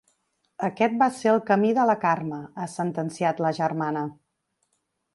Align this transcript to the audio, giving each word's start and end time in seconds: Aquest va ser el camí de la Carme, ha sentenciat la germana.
Aquest 0.67 0.95
va 1.01 1.09
ser 1.17 1.29
el 1.33 1.41
camí 1.51 1.75
de 1.79 1.85
la 1.91 1.97
Carme, 2.05 2.41
ha 2.65 2.69
sentenciat 2.79 3.45
la 3.49 3.55
germana. 3.63 4.07